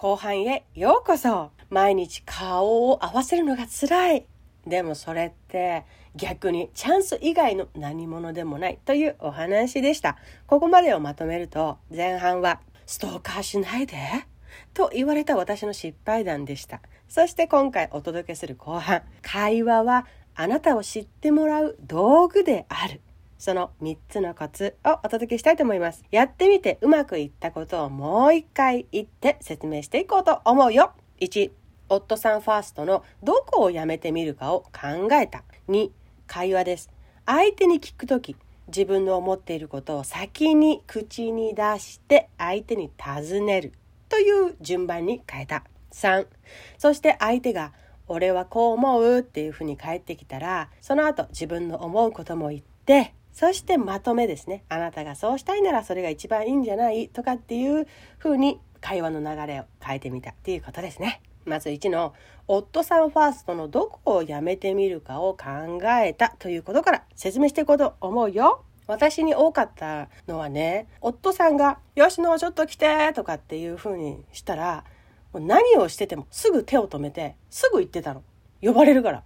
[0.00, 1.50] 後半へようこそ。
[1.70, 4.26] 毎日顔を合わせるのが辛い。
[4.64, 10.16] でもそれって逆にチャンス以外の何者でもないというお話でした。
[10.46, 13.96] ここまでをまとめると前半はストーカーしないで
[14.72, 16.80] と言われた私の失敗談でした。
[17.08, 20.06] そして今回お届けする後半会話は
[20.36, 23.00] あなたを知ってもらう道具である。
[23.38, 26.04] その3つのコツをお届けしたいと思います。
[26.10, 30.92] やってみてうまくいったことをもう一回言って説明していこうと思うよ。
[31.20, 31.50] 1、
[31.88, 35.44] 夫さんファーストのどこをやめてみるかを考えた。
[35.68, 35.90] 2、
[36.26, 36.90] 会話です。
[37.26, 43.72] 相手に聞くとき、自分の思っていることを先に口に出して相手に尋ねる
[44.08, 45.64] という順番に変えた。
[45.92, 46.26] 3、
[46.76, 47.72] そして相手が
[48.08, 54.64] 俺はこう思うっていうふうに返ってきたら、その後自分の思うことも言って、そしてまとめですね。
[54.68, 57.86] あなたがそうしたいならそれが一番いいんじゃないとかっていう
[58.18, 61.22] ふうに会話の流れを変えてみたっていうことですね。
[61.44, 62.14] まず1の
[62.48, 65.46] 夫さんファーストのどこをやめてみるかを考
[66.04, 68.64] えたということから説明していこうと思うよ。
[68.88, 74.82] 私に多かったのはね、夫さんが、よしのちょっと来てとかっていう風にしたら、
[75.32, 78.24] もう何をしててもすぐ手を止めて、すぐ行ってたの。
[78.60, 79.22] 呼ばれるから。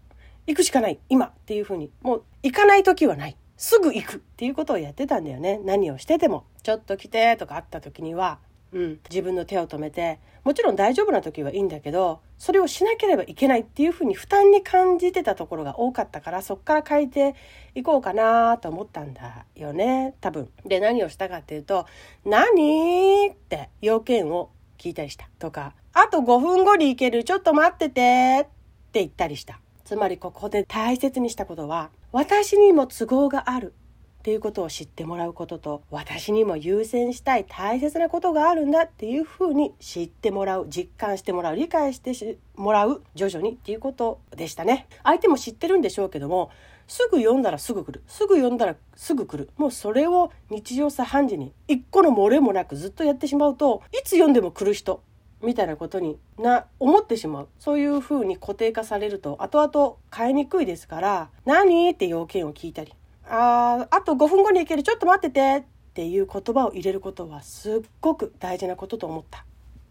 [0.46, 1.90] 行くしかない、今っていう風に。
[2.02, 3.36] もう行かない時はない。
[3.56, 5.60] すぐ行くっていうことをやってたんだよね。
[5.64, 6.44] 何をしてても。
[6.62, 8.38] ちょっと来てとかあった時には、
[8.72, 17.34] うん、自分の手を止めて、もちろん大丈夫な時はいいんだけど、それをしなければいけないっていうふうに負担に感じてたところが多かったから、そっから変えて
[17.74, 20.50] いこうかなと思ったんだよね、多分。
[20.64, 21.86] で、何をしたかっていうと、
[22.24, 23.28] 何？
[23.30, 28.44] って要件を聞いたりしたとか、あと5分後に行ける、ちょっと待っててっ
[28.92, 29.60] て言ったりした。
[29.84, 33.72] つまりここで大切にしたことは、私にも都合がある
[34.20, 44.86] っていうことを知ってもらうことと私にも優先したい大切なことがあるんだっていうふうに知ってもらう実感してもらう理解してもらう徐々にっていうことでしたね。
[45.02, 46.50] 相手も知ってるんでしょうけども
[46.86, 48.02] すぐ読んだらすぐ来る。
[48.06, 49.48] すぐ読んだらすぐ来る。
[49.56, 55.02] もうそれを日常茶飯事に一個の漏れもなくずっとやってしまうといつ読んでも来る人
[55.42, 57.48] みたいなことにな思ってしまう。
[57.58, 62.94] そういうふうに固定化されると後々変えにくいですから「何?」って要件を聞いたり
[63.28, 64.82] 「ああと5分後に行ける。
[64.82, 69.44] ちょっと待ってて」っていう言葉を入れることはすっごく大事なことと思った。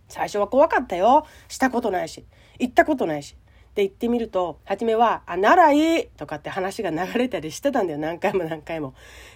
[0.08, 1.26] 最初は怖かったよ。
[1.48, 2.26] したことないし。
[2.60, 3.36] 行ったことないし。
[3.72, 8.00] って言ってみると、初めは、あ、ならいいとかって話が流れたりしてたんだよ。
[8.00, 8.94] 何回も何回も。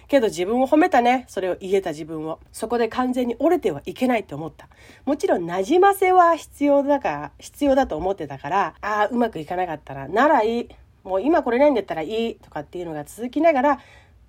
[0.08, 1.24] けど自分を褒めたね。
[1.26, 2.38] それを言えた自分を。
[2.52, 4.68] そこで完全に折れてはいけないって思った。
[5.06, 10.68] もちろん、馴染ませは必要だから、必要だと思ってたから、ああ、うまくいかなかったら、ならいい。
[11.02, 13.80] もう今これないんだったらいいとかっていうのが続きながら、ま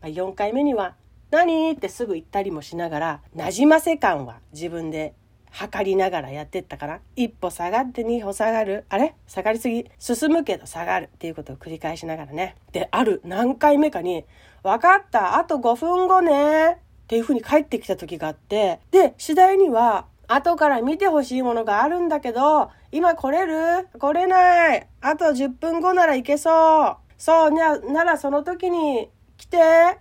[0.03, 0.95] あ、4回目には、
[1.31, 1.69] 何？
[1.71, 5.13] ってすぐ言ったりもしながら、馴染ませ感は自分で
[5.51, 8.85] 測りながらやってったから一歩下がって二歩下がる。
[8.89, 9.15] あれ？
[9.27, 9.89] 下がりすぎ？
[9.99, 12.55] 進むけど下がるっていうことを繰り返しながらね。
[12.71, 14.25] である何回目かに
[14.63, 16.77] 「分かったあと5分後ね」っ
[17.07, 18.79] ていうふうに帰ってきた時があって。
[18.91, 23.87] で次第には後から見てほしいものがあるんだけど今来れる？
[23.97, 24.87] 来れない。
[25.01, 26.97] あと10分後ならいけそう。
[27.17, 29.57] そうなならその時に来て。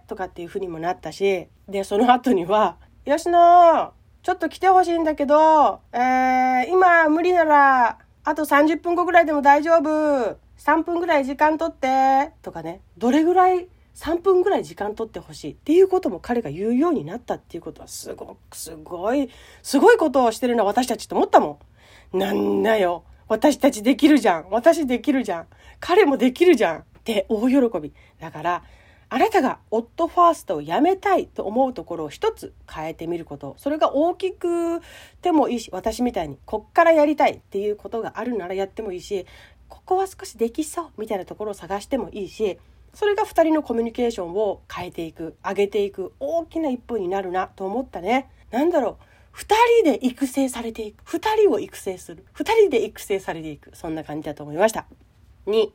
[0.07, 1.49] とかっていうふうにもなったし。
[1.69, 2.77] でその後には
[3.07, 3.93] 「吉野
[4.27, 10.37] ちょっと来てほしいんだけど、えー、今無理なら、あと30分後ぐらいでも大丈夫。
[10.59, 12.33] 3分ぐらい時間とって。
[12.43, 12.81] とかね。
[12.99, 19.31] どれぐらい3分ぐらい時間取ってほしいっていうことも彼が言うようになったっていうことはすごくすごい
[19.63, 21.61] すごいことをしてるのは私たちと思ったも
[22.13, 22.19] ん。
[22.19, 23.05] なんだよ。
[23.29, 24.47] 私たちできるじゃん。
[24.51, 25.47] 私できるじゃん。
[25.79, 26.79] 彼もできるじゃん。
[26.79, 27.93] って大喜び。
[28.19, 28.65] だから
[29.09, 33.55] あなたが夫ファーストをやめたいと思うところを一つ変えてみること。
[33.59, 34.81] それが大きく
[35.23, 39.27] てもいいし、私みたいにこっからやりたいっていうことがあるならやってもいいし、
[39.69, 42.59] ここは少しできそうみたいなところを探してもいいし、
[42.95, 48.29] それが2人のコミュニケーションを変えていく、上げていく大きな一歩になるなと思ったね。
[48.51, 48.99] なんだろ
[49.35, 49.39] う。
[49.39, 49.45] 2
[49.83, 51.05] 人で育成されていく。
[51.05, 52.25] 2人を育成する。
[52.35, 53.71] 2人で育成されていく。
[53.77, 54.87] そんな感じだと思いました。
[55.47, 55.71] 2、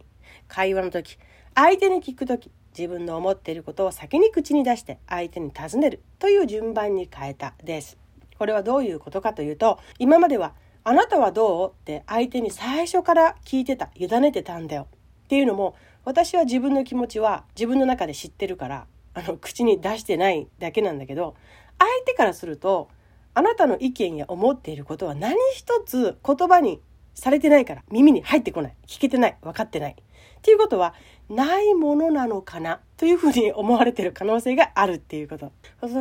[0.47, 1.17] 会話の時。
[1.53, 2.49] 相手に聞く時。
[2.77, 7.97] 自分の思っていることを先に口に出して相手に尋ねるという順番に変えたです。
[8.37, 10.53] これはどういうことかというと今までは
[10.83, 11.69] あなたはどう？
[11.71, 14.87] って相手に最初から聞いてた委ねてたんだよ。
[15.25, 15.75] っていうのも
[16.05, 21.35] 私は自分の気持ちは自分の中で知ってるからあの口に出してないだけなんだけど
[21.77, 22.89] 相手からすると
[23.33, 26.81] あなたの意見や思っていることは何一つ言葉に
[27.13, 28.75] されてないから耳に入ってこない。
[28.87, 29.37] 聞けてない。
[29.41, 29.95] 分かってない。
[30.41, 30.95] っていうことは
[31.29, 35.51] ないものなのかなというふうに思われてる可能性があるっていうこと。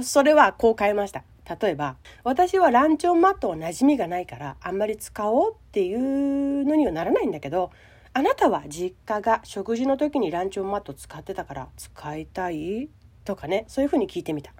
[0.02, 1.24] それはこう変えました。
[1.60, 7.70] 例えば私はランチョンマットは馴染みがないからあんまり使おうっていうのにはならないんだけど
[8.12, 12.88] あなたは実家が食事の時にランチョンマット使ってたから使いたい？
[13.24, 14.52] とかねそういうふうに聞いてみた。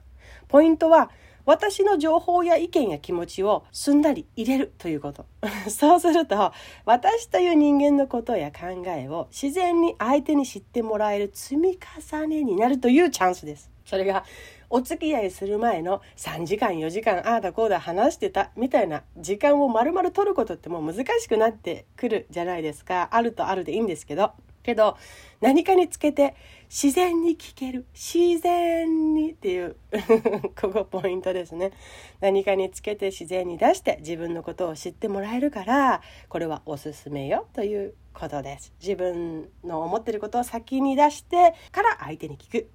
[0.48, 1.10] ポイントは
[1.50, 5.26] 私の情報や意見や気持ちをすんなり入れるということ。
[5.68, 6.52] そうすると、
[6.84, 11.76] 私という人間のことや考えを自然に相手に知ってもらえる積み
[12.08, 13.68] 重ねになるというチャンスです。
[13.84, 14.24] それが
[14.68, 24.30] お付き合いする前の3時間4時間ああだこうだ話してたみたいな時間を丸々取ることってもう難しくなってくるじゃないですかあるとあるでいいんですけど
[24.62, 24.96] けど
[25.40, 26.34] 何かにつけて
[26.68, 27.84] 自然に聞ける。
[27.94, 29.76] 自然にっていう
[30.60, 31.72] ここポイントですね。
[32.20, 38.72] 何かにつけて自然に出して自分のことを知ってもらえるからこれはおすすめよということです。
[38.80, 42.70] 自分の思ってることを先に出してから相手に聞く、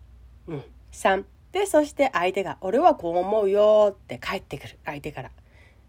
[0.47, 1.23] うん、3
[1.53, 4.77] でそして相手が「俺はこう思うよ」って返ってくる。
[4.83, 5.31] 相手から。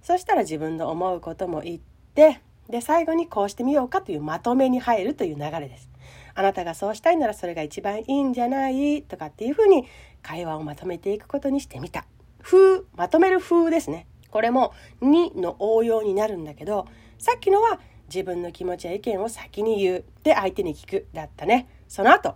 [0.00, 1.80] そしたら自分の思うことも言っ
[2.14, 5.90] てで最後にこうしてみようかというまとめに入るという流れです。
[6.34, 9.86] あなたがそうしたいならそれが一番いいんじゃないとかっていうふうに
[10.22, 12.04] 会話をまとめていくことにしてみた。
[12.42, 14.06] 風、まとめる風ですね。
[14.30, 16.86] これも2の応用になるんだけど、
[17.18, 20.04] さっきのは自分の気持ちや意見を先に言う。
[20.22, 21.06] で、相手に聞く。
[21.12, 21.68] だったね。
[21.88, 22.34] その後、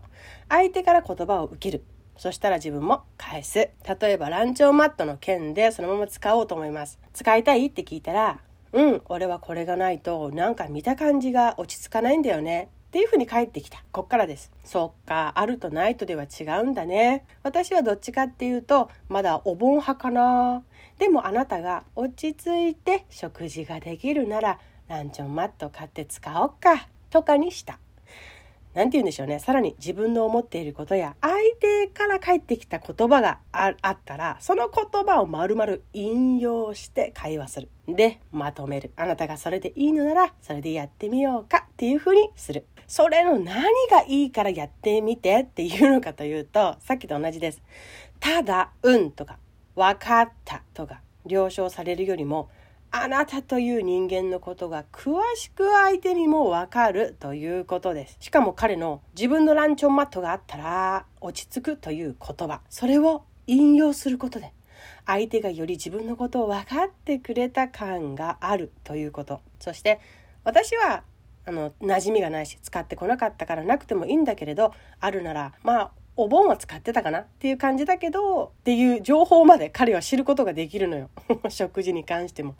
[0.48, 1.84] 相手から言葉を受ける。
[2.16, 3.70] そしたら自分も返す。
[4.00, 6.98] 例えば、ランチョンマットの件でそのまま使おうと思います。
[7.12, 8.40] 使いたいって聞いたら、
[8.72, 12.68] うん、俺はこれがないとなんか見た感じが落ち着かないんだよね。
[12.88, 13.84] っていうふうに返ってきた。
[13.92, 14.50] こっからです。
[14.64, 17.24] そっか、あるとないとでは違うんだね。
[17.44, 20.64] 私はどっちかっていうと、まだお盆派かな。
[20.98, 24.58] でもあなたが落ち着いて食事ができるなら、
[24.88, 26.88] ランチョンマット買って使おっか。
[27.10, 27.78] とかにした。
[28.72, 29.38] 何て言うんでしょうね。
[29.40, 37.68] さらに自分の思っていることや相手から返ってきた言葉があったらその言葉を丸々引用して会話する。
[37.88, 38.92] でまとめる。
[38.96, 42.66] あなたがそれでいいのならそれでやってみようかっていうふうにする。
[42.86, 47.62] それの何がいいからやってみてっていうのかというとさっきと同じです。
[48.20, 49.38] ただうんとか
[49.74, 52.50] 分かったとか了承されるよりも
[52.92, 58.16] あなたという人間のことが詳しく相手にもわかるということです。
[58.18, 62.62] しかも彼の自分のランチョンマットがあったら落ち着くという言葉。
[62.68, 64.52] それを引用することで
[65.06, 69.40] 相手がより自分のことを分かってくれた感があるということ。
[69.60, 70.00] そして
[70.42, 71.04] 私は
[71.46, 75.90] あの馴染みがないし使ってこなかったからなくてもいいんだけれどあるならまあ
[76.22, 81.10] お盆は使ってたかなっていう感じだけどっていう情報まで彼は知ることができるのよ。
[81.48, 82.54] 食事に関しても。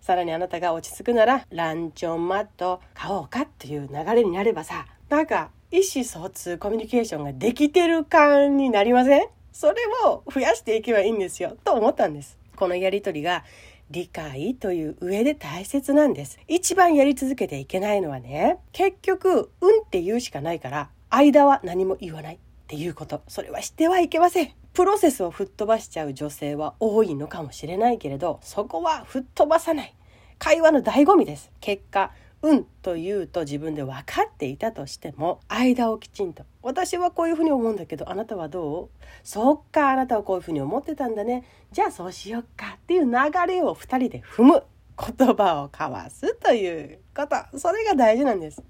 [0.00, 9.28] さらにあなたが落ち着くならランチョンマット買おうかっていう流れになればさなんか意思疎通コミュニケーションができてる感になりません？
[9.52, 9.74] それ
[10.06, 11.56] を増やしていけばいいんですよ。
[11.64, 12.38] と思ったんです。
[12.56, 13.44] このやりとりが
[13.90, 16.38] 理解という上で大切なんです。
[16.48, 22.38] 一番やり続けていけないのはね結局うんって言うしかないから間は何も言わない。
[22.70, 23.20] っていうこと。
[23.26, 24.52] それはしてはいけません。
[24.74, 29.94] プロセスを吹っ飛ばしちゃう女性は多いのかもしれないけれどそこは吹っ飛ばさない。
[30.38, 31.50] 会話の醍醐味です。
[31.60, 32.12] 結果
[32.42, 36.44] うんと言うと自分で分かっていたとしても間をきちんと。
[36.62, 38.88] 私はこういうふうに思うんだけどあなたはどう？
[39.24, 41.42] そっかあなたはこういうふうに思ってたんだね。
[41.72, 43.10] じゃあそうしよっかっていう流
[43.48, 44.62] れを2人で踏む
[44.96, 47.58] 言葉を交わすということ。
[47.58, 48.62] それが大事なんです。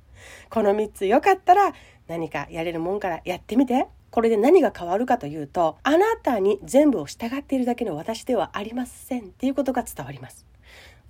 [0.49, 1.73] この3つよかったら
[2.09, 3.87] 何かやれるもんからやってみて。
[4.11, 10.45] これで何が変わるかというと、あなたに全部を従っているだけの私ではありませんっていうことが伝わります。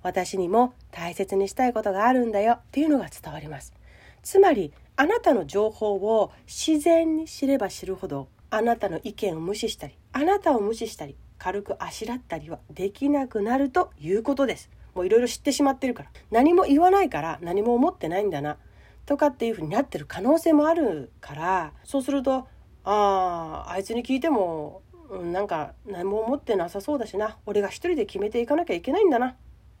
[0.03, 3.73] 私にも大切にしたいことがあるんだよっていうのが伝わります。
[4.21, 14.69] つまり、あなたの情報を自然に知れば知るほど、あなたの意見を無視したり、あなたを無視したり、軽くあしらったりはできなくなるということです。
[14.93, 16.09] もういろいろ知ってしまってるから。
[16.29, 18.57] 何も言わないから何も思ってないんだな。
[19.05, 22.47] とかっていう風になってる可能性もあるからそうすると
[22.83, 29.35] あああいつに聞いても、うん、なんか何も思ってなさそうだしな俺が一人で決めていかなきゃいけないんだなっ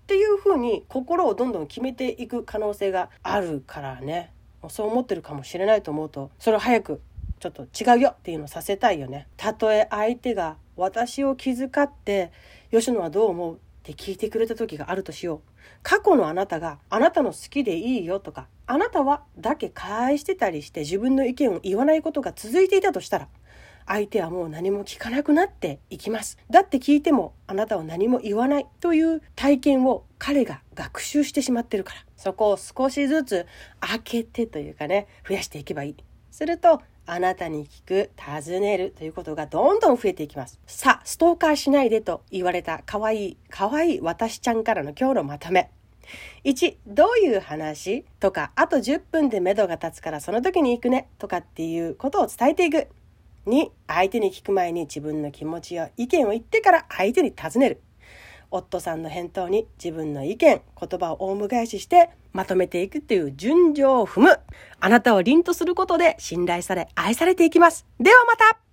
[0.07, 4.33] ていう風に心をどんどん決めていく可能性があるからね
[4.69, 7.01] そう思ってるかもしれないと思うとそれを早く
[7.39, 9.27] ちょっと違うよっていうのをさせたいよね。
[9.35, 12.31] たとえ相手が私を気遣って
[12.69, 13.59] 吉野はどう思う？
[13.91, 15.39] って聞いてくれた時があるとしよう。
[15.83, 23.27] 過去のあなたがあなたの好きでいいよとかあなたはだけ返してたりして自分の意見を言わないことが続いていたとしたら
[23.87, 26.37] 相手はもう何も聞かなくなっていきます。
[26.49, 33.47] だって聞いてもあなたは何も言わないという体験を彼が学習してしまってるからそこを少しずつ
[33.79, 35.95] 開けてというかね増やしていけばいい。
[36.29, 36.81] すると
[37.13, 40.61] あなたに聞く、尋ねるということがどんどん増えていきます。
[40.65, 45.69] さあ、ストーカーしないでと言われた可愛い、可愛い私ちゃんからの今日のまとめ。
[46.45, 48.05] 1、どういう話？
[48.21, 52.87] とか、あと10分で目処が立つからその時に行くねとかっていうことを伝えていく。
[53.45, 57.81] 2、相手に聞く前に自分の気持ちや意見を言ってから相手に尋ねる。
[58.51, 64.39] 夫さんの返答に自分の意見、言葉をオウム返ししてまとめていくっていう順序を踏む。
[64.79, 67.85] あなたを凛とすることで信頼され愛されていきます。
[67.99, 68.70] ではまた